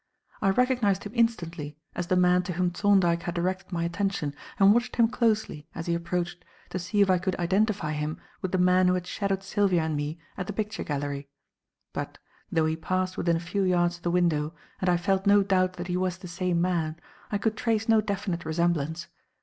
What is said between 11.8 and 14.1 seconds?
but, though he passed within a few yards of the